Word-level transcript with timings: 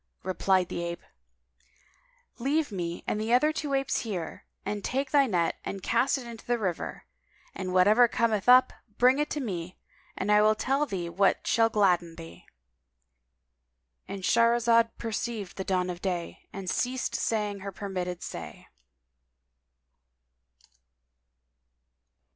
Replied 0.23 0.69
the 0.69 0.83
ape, 0.83 1.03
"Leave 2.39 2.71
me 2.71 3.03
and 3.05 3.21
the 3.21 3.31
other 3.33 3.53
two 3.53 3.75
apes 3.75 3.99
here, 3.99 4.45
and 4.65 4.83
take 4.83 5.11
thy 5.11 5.27
net 5.27 5.59
and 5.63 5.83
cast 5.83 6.17
it 6.17 6.25
into 6.25 6.43
the 6.43 6.57
river; 6.57 7.05
and 7.53 7.71
whatever 7.71 8.07
cometh 8.07 8.49
up, 8.49 8.73
bring 8.97 9.19
it 9.19 9.29
to 9.29 9.39
me, 9.39 9.77
and 10.17 10.31
I 10.31 10.41
will 10.41 10.55
tell 10.55 10.87
thee 10.87 11.07
what 11.07 11.45
shall 11.45 11.69
gladden 11.69 12.15
thee."—And 12.15 14.23
Shahrazad 14.23 14.89
perceived 14.97 15.57
the 15.57 15.63
dawn 15.63 15.87
of 15.91 16.01
day 16.01 16.47
and 16.51 16.67
ceased 16.67 17.13
saying 17.13 17.59
her 17.59 17.71
permitted 17.71 18.23
say. 18.23 18.65